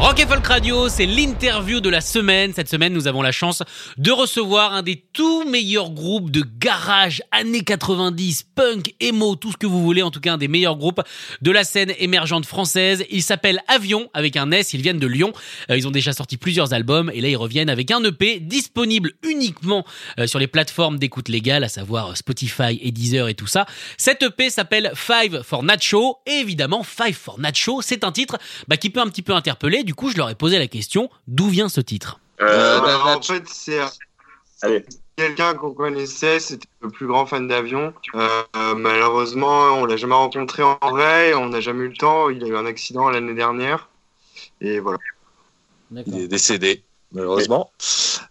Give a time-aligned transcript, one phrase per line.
[0.00, 2.54] Rock et Folk Radio, c'est l'interview de la semaine.
[2.54, 3.62] Cette semaine, nous avons la chance
[3.98, 9.58] de recevoir un des tout meilleurs groupes de garage années 90, punk, emo, tout ce
[9.58, 11.02] que vous voulez, en tout cas un des meilleurs groupes
[11.42, 13.04] de la scène émergente française.
[13.10, 15.34] Il s'appelle Avion avec un S, ils viennent de Lyon.
[15.70, 19.12] Euh, ils ont déjà sorti plusieurs albums et là ils reviennent avec un EP disponible
[19.22, 19.84] uniquement
[20.18, 23.66] euh, sur les plateformes d'écoute légale, à savoir Spotify et Deezer et tout ça.
[23.98, 28.78] Cet EP s'appelle Five for Nacho et évidemment Five for Nacho, c'est un titre bah,
[28.78, 29.84] qui peut un petit peu interpeller.
[29.90, 33.20] Du coup, je leur ai posé la question d'où vient ce titre Euh, bah, en
[33.20, 33.80] fait, c'est
[34.62, 34.78] euh,
[35.16, 37.92] quelqu'un qu'on connaissait, c'était le plus grand fan d'avion.
[38.14, 42.30] Euh, euh, malheureusement, on l'a jamais rencontré en vrai, on n'a jamais eu le temps.
[42.30, 43.88] Il a eu un accident l'année dernière.
[44.60, 45.00] Et voilà.
[46.06, 47.72] Il est décédé, malheureusement.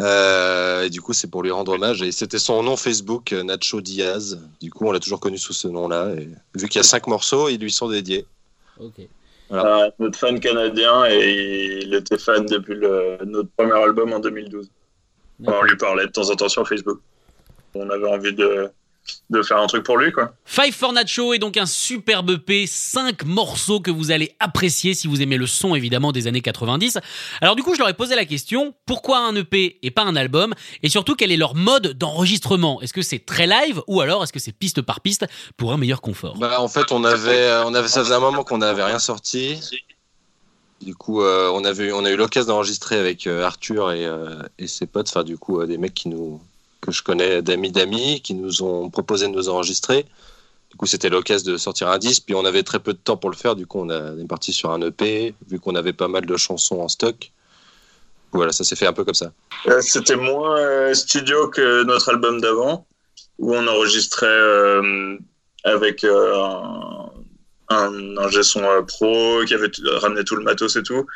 [0.00, 2.02] Euh, et du coup, c'est pour lui rendre hommage.
[2.02, 4.40] Et c'était son nom Facebook, euh, Nacho Diaz.
[4.60, 6.16] Du coup, on l'a toujours connu sous ce nom-là.
[6.16, 8.26] Et vu qu'il y a cinq morceaux, ils lui sont dédiés.
[8.80, 9.06] Ok.
[9.50, 9.90] Voilà.
[9.98, 14.70] Notre fan canadien et il était fan depuis le- notre premier album en 2012.
[15.46, 17.00] On lui parlait de temps en temps sur Facebook.
[17.74, 18.68] On avait envie de,
[19.30, 20.34] de faire un truc pour lui, quoi.
[20.44, 25.08] Five for Nacho est donc un superbe EP, 5 morceaux que vous allez apprécier si
[25.08, 26.98] vous aimez le son évidemment des années 90.
[27.40, 30.16] Alors du coup, je leur ai posé la question, pourquoi un EP et pas un
[30.16, 30.54] album?
[30.82, 32.80] Et surtout, quel est leur mode d'enregistrement?
[32.80, 35.76] Est-ce que c'est très live ou alors est-ce que c'est piste par piste pour un
[35.76, 36.36] meilleur confort?
[36.38, 39.60] Bah, en fait, on avait, on avait, ça faisait un moment qu'on n'avait rien sorti.
[40.80, 44.42] Du coup, euh, on, avait, on a eu l'occasion d'enregistrer avec euh, Arthur et, euh,
[44.58, 46.40] et ses potes, enfin, du coup, euh, des mecs qui nous,
[46.84, 50.04] que je connais d'amis d'amis, qui nous ont proposé de nous enregistrer.
[50.70, 53.16] Du coup, c'était l'occasion de sortir un disque, puis on avait très peu de temps
[53.16, 53.54] pour le faire.
[53.54, 56.80] Du coup, on, est parti sur un EP, vu qu'on avait pas mal de chansons
[56.80, 57.30] en stock.
[58.32, 59.32] Voilà, ça s'est fait un peu comme ça.
[59.68, 62.86] Euh, C'était moins euh, studio que notre album d'avant,
[63.38, 65.16] où on enregistrait euh,
[65.62, 67.10] avec un,
[67.68, 69.70] un son pro qui avait
[70.02, 71.06] ramené tout le matos et tout.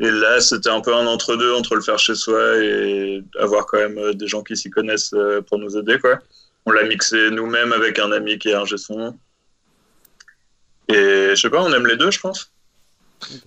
[0.00, 3.78] Et là, c'était un peu un entre-deux entre le faire chez soi et avoir quand
[3.78, 5.98] même euh, des gens qui s'y connaissent euh, pour nous aider.
[5.98, 6.18] Quoi.
[6.66, 9.16] On l'a mixé nous-mêmes avec un ami qui est ingé son.
[10.88, 12.52] Et je sais pas, on aime les deux, je pense.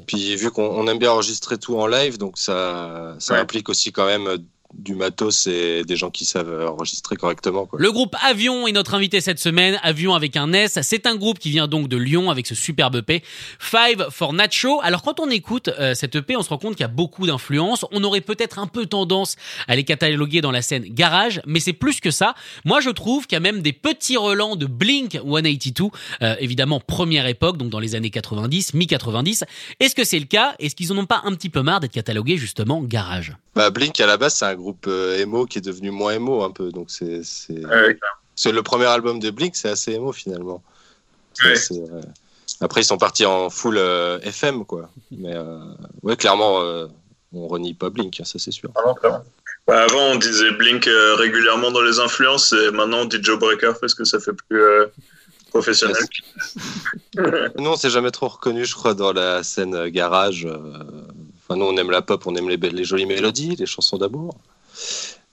[0.06, 3.39] Puis vu qu'on on aime bien enregistrer tout en live, donc ça, ça Ouais.
[3.39, 4.38] implique aussi quand même euh,
[4.74, 7.66] du matos et des gens qui savent enregistrer correctement.
[7.66, 7.80] Quoi.
[7.80, 9.80] Le groupe Avion est notre invité cette semaine.
[9.84, 10.80] Avion avec un S.
[10.82, 13.24] C'est un groupe qui vient donc de Lyon avec ce superbe EP.
[13.60, 14.80] Five for Nacho.
[14.81, 17.28] Alors quand on écoute euh, cette EP, on se rend compte qu'il y a beaucoup
[17.28, 17.86] d'influences.
[17.92, 19.36] On aurait peut-être un peu tendance
[19.68, 22.36] à les cataloguer dans la scène garage, mais c'est plus que ça.
[22.66, 25.90] Moi, je trouve qu'il y a même des petits relents de Blink 182,
[26.22, 29.44] euh, évidemment première époque, donc dans les années 90, mi-90.
[29.80, 30.56] Est-ce que c'est le cas?
[30.60, 33.36] Est-ce qu'ils en ont pas un petit peu marre d'être catalogués justement garage?
[33.54, 36.44] Bah, Blink à la base c'est un groupe euh, emo qui est devenu moins emo
[36.44, 37.98] un peu, donc c'est c'est Ouais,
[38.36, 40.64] c'est le premier album de Blink, c'est assez emo finalement.
[41.34, 41.52] C'est Ouais.
[41.54, 42.02] assez, euh,
[42.62, 45.36] Après ils sont partis en full euh, FM quoi, mais
[46.04, 46.60] ouais clairement
[47.34, 48.70] on renie pas Blink, hein, ça c'est sûr.
[49.68, 53.74] Bah, avant, on disait Blink régulièrement dans les influences, et maintenant on dit Joe Breaker
[53.80, 54.62] parce que ça fait plus
[55.52, 55.96] professionnel.
[57.58, 60.46] Nous on s'est jamais trop reconnu je crois dans la scène garage.
[60.46, 64.36] Enfin nous on aime la pop, on aime les, les jolies mélodies, les chansons d'amour.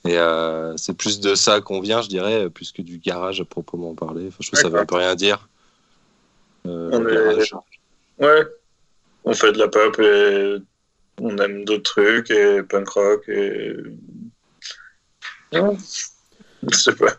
[0.04, 3.44] Et euh, c'est plus de ça qu'on vient, je dirais, plus que du garage à
[3.44, 4.28] proprement parler.
[4.28, 5.48] Enfin, je trouve que ça veut un peu rien dire.
[6.66, 8.24] Euh, On est-.
[8.24, 8.46] Ouais,
[9.24, 10.56] on fait de la pop et
[11.20, 13.74] on aime d'autres trucs, et punk rock, et.
[15.52, 15.76] Ouais.
[16.70, 17.14] Je sais pas.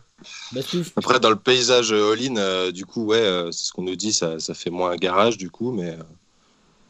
[0.96, 4.14] Après, dans le paysage all-in, euh, du coup, ouais, euh, c'est ce qu'on nous dit,
[4.14, 6.04] ça, ça fait moins garage, du coup, mais euh,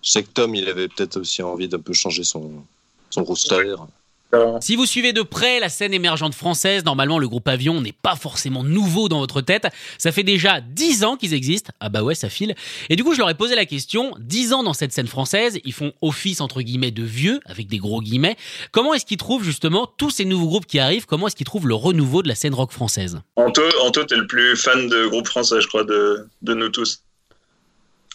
[0.02, 2.64] je sais que Tom, il avait peut-être aussi envie d'un peu changer son,
[3.10, 3.76] son roster.
[4.62, 8.16] Si vous suivez de près la scène émergente française, normalement le groupe Avion n'est pas
[8.16, 9.68] forcément nouveau dans votre tête.
[9.98, 11.72] Ça fait déjà 10 ans qu'ils existent.
[11.80, 12.56] Ah bah ouais, ça file.
[12.90, 15.60] Et du coup, je leur ai posé la question, 10 ans dans cette scène française,
[15.64, 18.38] ils font office entre guillemets de vieux, avec des gros guillemets.
[18.72, 21.06] Comment est-ce qu'ils trouvent justement tous ces nouveaux groupes qui arrivent?
[21.06, 23.20] Comment est-ce qu'ils trouvent le renouveau de la scène rock française?
[23.36, 27.02] Anto, Anto t'es le plus fan de groupe français, je crois, de, de nous tous.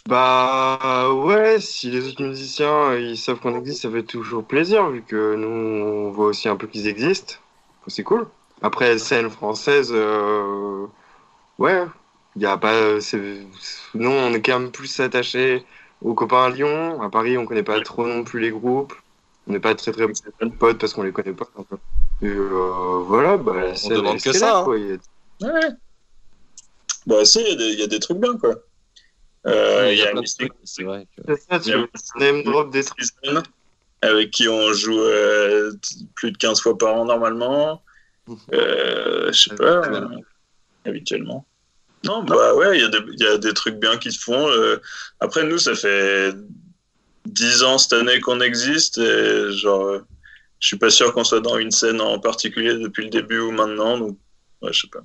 [0.07, 5.01] Bah ouais, si les autres musiciens ils savent qu'on existe, ça fait toujours plaisir vu
[5.01, 7.35] que nous on voit aussi un peu qu'ils existent.
[7.87, 8.27] C'est cool.
[8.61, 10.85] Après scène française, euh,
[11.59, 11.85] ouais,
[12.35, 12.99] Il y a pas.
[13.93, 15.65] Non, on est quand même plus attaché
[16.01, 17.01] aux copains à Lyon.
[17.01, 18.93] À Paris, on connaît pas trop non plus les groupes.
[19.47, 21.47] On n'est pas très très bons potes parce qu'on les connaît pas.
[22.21, 23.53] Et euh, voilà, bah,
[23.83, 24.59] on demande que ça.
[24.59, 24.65] Hein.
[24.65, 25.69] Ouais.
[27.05, 28.55] Bah si, il y, a des trucs bien quoi.
[29.47, 30.21] Euh, il y a, a
[30.63, 31.07] c'est vrai.
[31.15, 31.35] Que...
[31.35, 31.71] Ça, tu
[32.19, 33.05] name drop des trucs
[34.01, 35.71] avec qui on joue euh,
[36.15, 37.81] plus de 15 fois par an normalement.
[38.53, 40.07] Euh, je sais pas, euh,
[40.85, 41.45] habituellement.
[42.03, 44.49] Non, bah ouais, il y, y, a des trucs bien qui se font.
[44.49, 44.77] Euh,
[45.19, 46.33] après, nous, ça fait
[47.25, 50.01] 10 ans cette année qu'on existe et genre,
[50.59, 53.51] je suis pas sûr qu'on soit dans une scène en particulier depuis le début ou
[53.51, 54.17] maintenant, donc
[54.61, 55.03] ouais, je sais pas.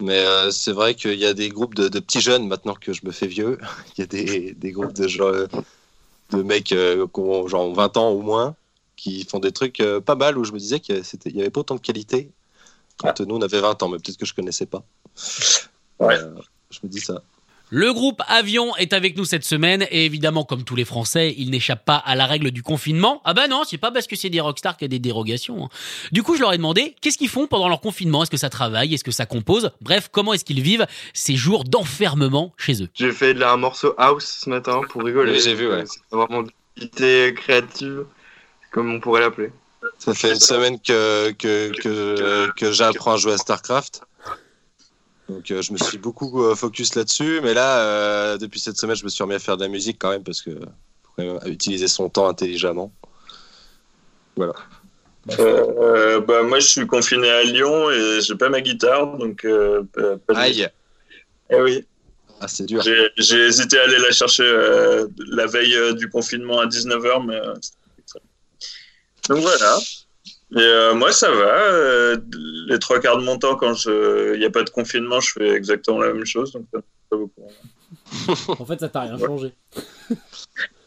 [0.00, 3.06] Mais euh, c'est vrai qu'il y a des groupes de, petits jeunes maintenant que je
[3.06, 3.58] me fais vieux.
[3.96, 5.46] Il y a des, des groupes de, genre,
[6.30, 8.56] de mecs euh, qui ont genre 20 ans ou moins
[8.96, 11.60] qui font des trucs euh, pas mal où je me disais qu'il y avait pas
[11.60, 12.30] autant de qualité
[12.96, 14.84] quand nous on avait 20 ans, mais peut-être que je connaissais pas.
[15.98, 16.16] Ouais.
[16.70, 17.22] je me dis ça.
[17.70, 21.50] Le groupe Avion est avec nous cette semaine et évidemment, comme tous les Français, il
[21.50, 23.22] n'échappe pas à la règle du confinement.
[23.24, 25.64] Ah bah non, c'est pas parce que c'est des rockstars qu'il y a des dérogations.
[25.64, 25.68] Hein.
[26.12, 28.22] Du coup, je leur ai demandé qu'est-ce qu'ils font pendant leur confinement?
[28.22, 28.94] Est-ce que ça travaille?
[28.94, 29.70] Est-ce que ça compose?
[29.80, 32.88] Bref, comment est-ce qu'ils vivent ces jours d'enfermement chez eux?
[32.94, 35.32] J'ai fait de la, un morceau house ce matin pour rigoler.
[35.32, 35.84] Oui, j'ai vu, ouais.
[35.86, 36.44] C'est vraiment
[36.76, 38.04] une créative,
[38.70, 39.50] comme on pourrait l'appeler.
[39.98, 44.02] Ça fait une semaine que, que, que, que j'apprends à jouer à StarCraft.
[45.28, 48.96] Donc euh, je me suis beaucoup euh, focus là-dessus, mais là, euh, depuis cette semaine,
[48.96, 51.24] je me suis remis à faire de la musique quand même parce que faut quand
[51.24, 52.92] même utiliser son temps intelligemment.
[54.36, 54.54] Voilà.
[55.26, 59.46] bah moi, je suis confiné à Lyon et j'ai pas ma guitare, donc.
[60.26, 60.68] Pas Aïe.
[61.50, 61.86] Eh oui.
[62.40, 62.82] Ah, c'est dur.
[62.82, 64.44] J'ai hésité à aller la chercher
[65.30, 67.40] la veille du confinement à 19h, mais.
[69.28, 69.78] donc voilà.
[70.52, 71.72] Et euh, moi, ça va.
[71.72, 72.16] Euh,
[72.68, 75.50] les trois quarts de mon temps, quand il n'y a pas de confinement, je fais
[75.50, 76.52] exactement la même chose.
[76.52, 76.80] Donc, ça
[77.10, 77.42] pas beaucoup.
[78.62, 79.52] en fait, ça t'a rien changé.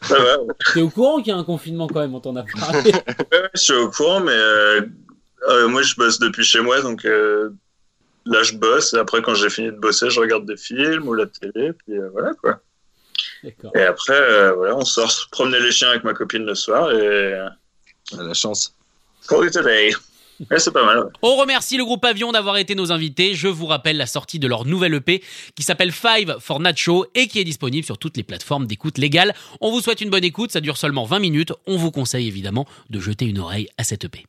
[0.02, 0.36] Ça va.
[0.72, 2.92] T'es au courant qu'il y a un confinement quand même, on t'en a parlé.
[3.32, 8.42] ouais, je suis au courant, mais euh, moi, je bosse depuis chez moi, donc là,
[8.42, 8.94] je bosse.
[8.94, 11.98] Et après, quand j'ai fini de bosser, je regarde des films ou la télé, puis
[12.12, 12.60] voilà quoi.
[13.74, 17.48] Et après, voilà, on sort promener les chiens avec ma copine le soir et.
[18.16, 18.77] La chance.
[20.58, 21.10] C'est pas mal.
[21.22, 23.34] On remercie le groupe Avion d'avoir été nos invités.
[23.34, 25.22] Je vous rappelle la sortie de leur nouvelle EP
[25.54, 29.34] qui s'appelle Five for Nacho et qui est disponible sur toutes les plateformes d'écoute légales.
[29.60, 31.52] On vous souhaite une bonne écoute, ça dure seulement 20 minutes.
[31.66, 34.26] On vous conseille évidemment de jeter une oreille à cette EP.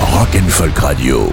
[0.00, 1.32] Rock and Folk Radio.